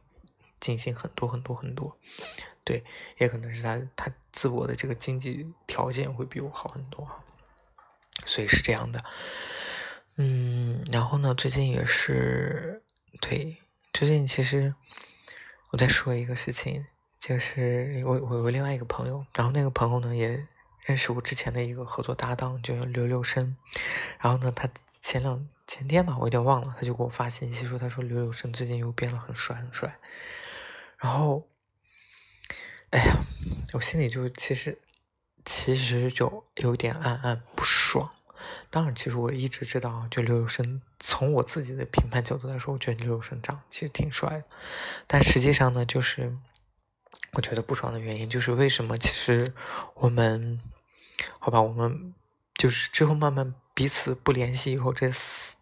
[0.58, 1.96] 进行很多很多很多，
[2.64, 2.84] 对，
[3.20, 7.08] 也可能是他他自我的这个经济条件会比我好很多，
[8.26, 9.04] 所以是这样的。
[10.16, 12.82] 嗯，然后呢，最近也是，
[13.22, 13.58] 对，
[13.94, 14.74] 最近其实
[15.70, 16.88] 我在说一个事情，
[17.20, 20.48] 就是我我有另外一个朋友，然后那个朋友呢也
[20.86, 23.58] 认识我之前的一个合作搭档，就叫刘刘生，
[24.20, 24.70] 然后呢，他
[25.02, 29.98] 前两前天吧，我有点忘了，他就给我发信息说，他说刘刘生最近又变得很帅很帅，
[30.98, 31.48] 然后，
[32.92, 33.16] 哎呀，
[33.74, 34.78] 我心里就其实
[35.44, 38.12] 其实就有点暗暗不爽。
[38.70, 44.44] 当然，其实我一直知道，就刘柳生，从我自己的评判角度来说，我觉得刘柳生长其实挺帅的。
[45.08, 46.38] 但实际上呢，就是
[47.34, 49.52] 我觉得不爽的原因，就是为什么其实
[49.96, 50.60] 我们，
[51.46, 52.16] 好吧，我们
[52.56, 55.12] 就是之后慢慢彼此不联系以后，这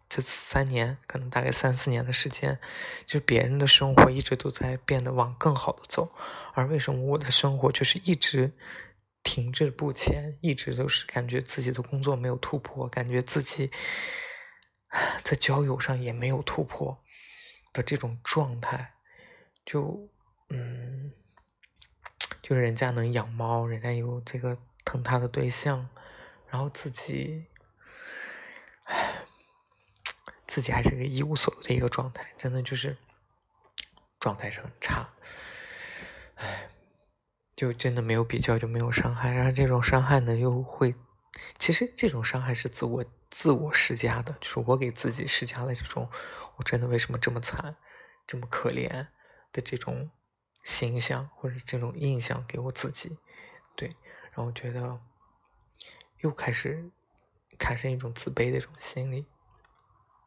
[0.08, 2.58] 这三年，可能大概三四年的时间，
[3.04, 6.10] 就别人的生活一直都在变得往更好的走，
[6.54, 8.54] 而为什么我的生活就是一直。
[9.22, 13.70] 停滞不前，一直都是感觉自己的工作没有突破，感觉自己
[15.22, 16.98] 在交友上也没有突破
[17.74, 18.94] 的这种状态，
[19.66, 20.08] 就
[20.48, 21.12] 嗯，
[22.42, 25.88] 就是人家能养猫，人家有这个疼他的对象，
[26.48, 27.46] 然后自己，
[28.84, 29.24] 唉
[30.46, 32.96] 自己还是个一无所有的一个状态，真的就是
[34.20, 35.08] 状态是很差，
[36.36, 36.70] 唉。
[37.56, 40.92] 就真的没有比较就没有伤害，然后这种伤害呢又会，
[41.56, 46.10] 其实这种伤害是自我自我施加的，就是我给自己施加了这种，
[46.56, 47.76] 我真的为什么这么惨，
[48.26, 49.06] 这么可怜
[49.52, 50.10] 的这种
[50.64, 53.16] 形象或者这种印象给我自己，
[53.76, 53.94] 对，
[54.34, 54.98] 然后觉得
[56.20, 56.90] 又开始
[57.58, 59.26] 产生一种自卑的这种心理，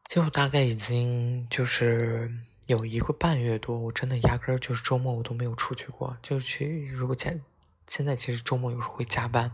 [0.08, 2.30] 就大概已经就是。
[2.68, 6.14] 有一个半月多，我真的压根儿就是周末我都没有出去过。
[6.20, 7.42] 就去如果前
[7.86, 9.50] 现在其实周末有时候会加班，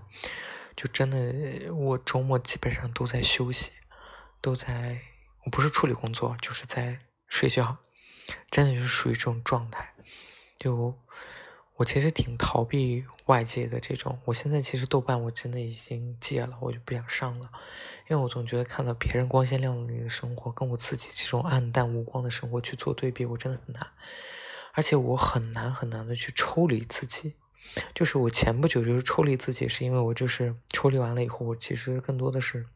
[0.75, 3.71] 就真的我周末基本上都在休息，
[4.41, 5.01] 都在
[5.45, 6.99] 我不是处理工作就是在
[7.29, 7.77] 睡觉，
[8.51, 9.95] 真的就是属于这种状态，
[10.59, 10.99] 就。
[11.77, 17.51] 我其实挺逃避外界的这种，我现在其实豆瓣我真的已经戒了，我就不想上了，
[18.09, 23.85] 因为我总觉得看到别人光鲜亮丽的生活，跟我自己这种暗淡无光的生活去做对比，我真的很难，
[24.72, 27.35] 而且我很难很难的去抽离自己，
[27.93, 32.66] 就是我前不久就是抽离自己，是因为我就是抽离完了以后，我其实更多的是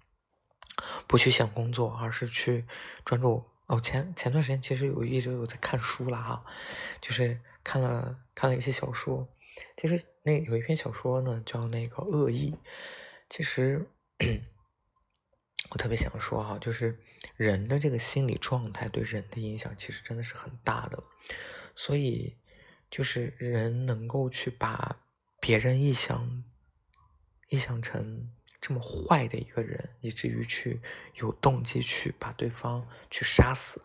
[1.07, 2.65] 不去想工作，而是去
[3.05, 3.45] 专注。
[3.69, 6.43] 哦，前前段时间其实有一直有在看书了哈，
[7.03, 9.29] 就是看了看了一些小说，
[9.77, 12.53] 其实那有一篇小说呢叫那个《恶意》，
[13.29, 13.87] 其实
[15.71, 16.99] 我特别想说哈，就是
[17.37, 21.05] 人的这个心理状态对人的影响其实真的是很大的，
[21.77, 22.39] 所以
[22.91, 24.97] 就是人能够去把
[25.41, 26.43] 别人臆想
[27.51, 28.33] 臆想成。
[28.61, 30.81] 这么坏的一个人，以至于去
[31.15, 33.81] 有动机去把对方去杀死，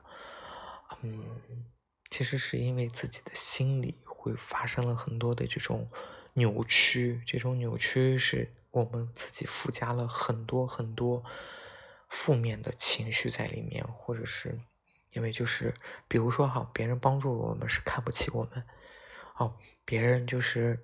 [1.04, 1.64] 嗯，
[2.10, 5.88] 其实是因为自己的心里会发生了很多的这种
[6.34, 11.24] 扭曲，这种扭曲是我们自己附加了很多很多
[12.10, 14.60] 负面的情绪在里面，或者是
[15.12, 15.72] 因为就是
[16.08, 18.64] 比如说哈，别人帮助我们是看不起我们，
[19.38, 19.56] 哦，
[19.86, 20.84] 别人就是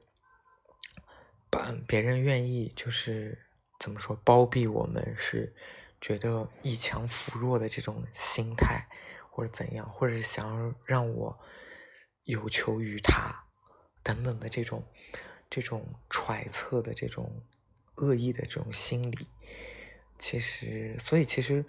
[1.50, 3.48] 把别人愿意就是。
[3.80, 4.14] 怎么说？
[4.26, 5.56] 包庇我们是
[6.02, 8.86] 觉得以强扶弱的这种心态，
[9.32, 11.40] 或者怎样，或者是想要让我
[12.26, 13.34] 有求于他
[14.04, 14.86] 等等的这种
[15.50, 17.42] 这种揣测的这种
[17.96, 19.18] 恶意的这种心理。
[20.18, 21.64] 其实，所以其实，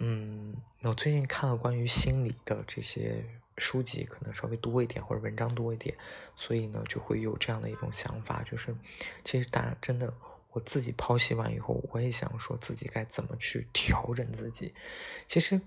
[0.00, 3.24] 嗯，我最近看了关于心理的这些
[3.56, 5.96] 书籍，可能稍微多一点，或者文章多一点，
[6.34, 8.76] 所以呢，就会有这样的一种想法，就是
[9.24, 10.12] 其实大家真的。
[10.56, 14.74] 我自己剖析完以后，我也想说自己该怎么去调整自己。
[15.28, 15.60] 其实，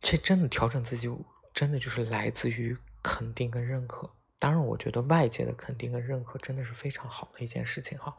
[0.00, 1.08] 这真的调整自己，
[1.54, 4.12] 真的就是来自于肯定跟认可。
[4.40, 8.16] 当然，我觉得外界的肯定跟认可真的是非常好的一件事情哈。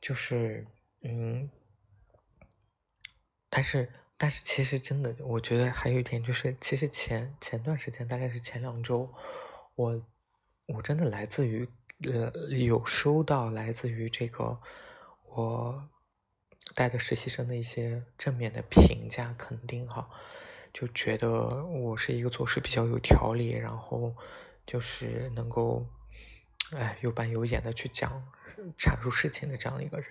[0.00, 0.66] 就是，
[1.02, 1.50] 嗯，
[3.50, 9.12] 但是，但是，其实真的，我觉得还有一点就是，其实前前段时间，大概是前两周，
[9.74, 10.02] 我
[10.64, 11.68] 我真的来自于。
[12.04, 14.60] 呃，有收到来自于这个
[15.24, 15.88] 我
[16.74, 20.08] 带的实习生的一些正面的评价肯定哈，
[20.72, 24.14] 就觉得我是一个做事比较有条理，然后
[24.64, 25.86] 就是能够
[26.76, 28.22] 哎有板有眼的去讲
[28.78, 30.08] 阐述事情的这样一个人，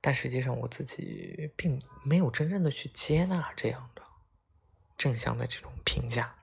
[0.00, 4.02] 但实际上我自己并没有真正的去接纳这样的
[4.96, 6.34] 正向的这种评价，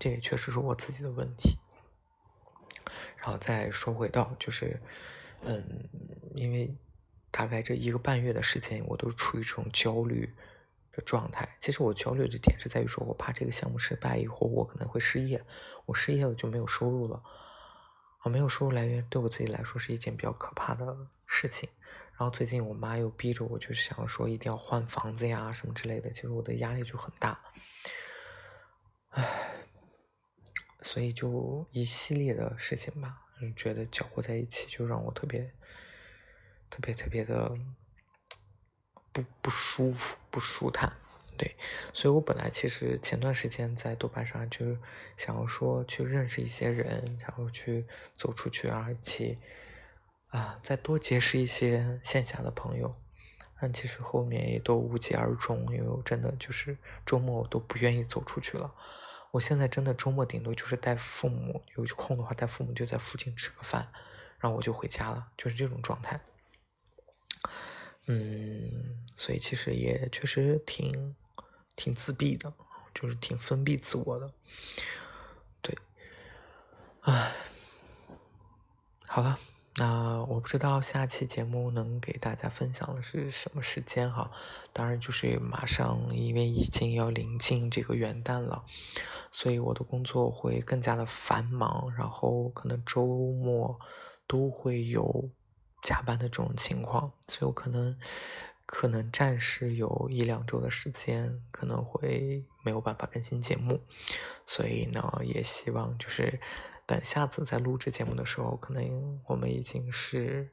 [0.00, 1.58] 这也确实是我自己的问题。
[3.20, 4.80] 然后再说回到，就是，
[5.42, 5.62] 嗯，
[6.34, 6.74] 因为
[7.30, 10.32] 大概这一个半月的时间，我都处于这种焦虑
[10.92, 11.48] 的状态。
[11.60, 15.44] 其实我焦虑的点是在于说，我怕这个项目失败以后，我可能会失业。
[15.86, 17.22] 我失业了就没有收入了，
[18.20, 20.96] 啊，没有收入来源对我自己来说是一件比较可怕的
[21.26, 21.68] 事情。
[22.18, 27.40] 然后最近我妈又逼着我，就是想说一定要换房子呀什么之类的，其实我的压力就很大。
[29.10, 29.59] 唉，
[30.82, 35.50] 所以就一系列的事情吧，就觉得搅和在一起，就让我特别。
[36.72, 37.50] 特别特别的
[39.10, 40.92] 不不舒服，不舒坦，
[41.36, 41.56] 对，
[41.92, 44.76] 所以我本来其实前段时间在豆瓣上就
[45.16, 49.36] 想要说去认识一些人，然后去走出去，而且
[50.28, 52.94] 啊再多结识一些线下的朋友，
[53.60, 58.72] 但其实后面也都无疾而终，因为我真的就是周末我都不愿意走出去了。
[59.30, 63.86] 我现在真的周末顶多就是带父母有空的话带父母就在附近吃个饭，
[64.38, 66.20] 然后我就回家了，就是这种状态。
[68.06, 71.14] 嗯，所以其实也确实挺
[71.76, 72.52] 挺自闭的，
[72.92, 74.32] 就是挺封闭自我的。
[75.62, 75.76] 对，
[77.02, 77.32] 唉，
[79.06, 79.38] 好了，
[79.76, 84.30] 那我不知道下期节目能给大家分享的是什么时间哈。
[84.72, 88.64] 当然就是马上，因为已经要临近这个元旦了，
[89.32, 93.78] 所以我的工作会更加的繁忙，然后可能周末
[94.26, 95.30] 都会有。
[95.82, 97.98] 加班的这种情况，所以我可能
[98.66, 103.80] 可能暂时有一两周的时间可能会没有办法更新节目，
[104.46, 106.38] 所以呢，也希望就是
[106.90, 110.50] 等下次在录制节目的时候，可能我们已经是，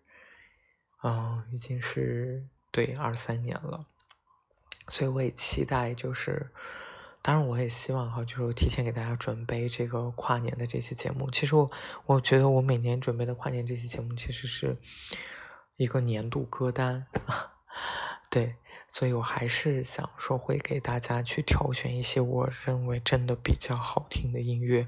[1.01, 3.87] 嗯，已经是对二三年了，
[4.87, 6.51] 所以我也期待就是。
[7.23, 11.29] 当然，我也希望哈，就是提前给大家准备这个跨年的这些节目。
[11.31, 11.71] 其实我，
[12.05, 14.77] 我觉得我每年准备的跨年这些节目，其实是
[15.75, 17.07] 一个年度歌单，
[18.29, 18.55] 对，
[18.89, 24.87] 所以我还是想说会给大家去挑选一些我认为真的比较好听的音乐，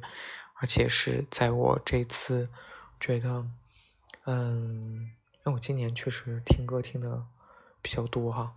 [0.62, 2.50] 而且是在我这次
[3.00, 3.46] 觉得，
[4.26, 7.26] 嗯，因为我今年确实听歌听的
[7.82, 8.54] 比较多哈。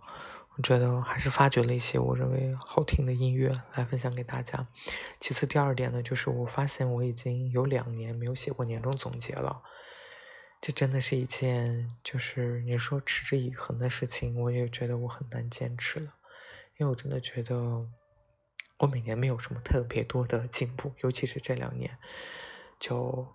[0.55, 4.67] 我觉得还是发掘了一些我认为好听的音乐来分享给大家。
[5.19, 9.63] 其次，第二点呢，就是我发现我已经有两年没有写过年终总结了。
[10.61, 16.13] 这真的是一件就是你说持之以恒的事情，我也觉得我很难坚持了。
[16.77, 17.87] 因为我真的觉得
[18.83, 21.97] 我每年没有什么特别多的进步，尤其是这两年，
[22.79, 23.25] 就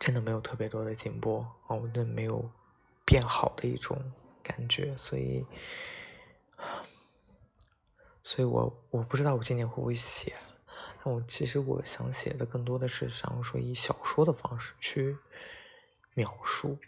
[0.00, 2.50] 真的没有特别多的进步啊，我真的没有
[3.04, 4.12] 变好的一种。
[4.40, 5.44] 感觉，所以，
[8.22, 10.34] 所以我我不知道我今年会不会写，
[11.04, 15.18] 但我其实我想写的更多的是想要说以小说的方式去
[16.14, 16.78] 描述，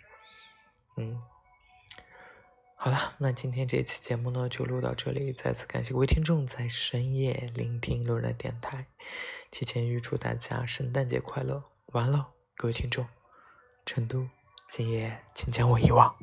[0.97, 1.23] 嗯，
[2.83, 8.87] 好了，那今天这期节目呢就录到这里，再次感谢各位听众在深夜聆听路人电台，
[9.51, 13.07] 提前预祝大家圣诞节快乐，完了，各位听众，
[13.85, 14.27] 成都，
[14.71, 16.17] 今夜请将我遗忘。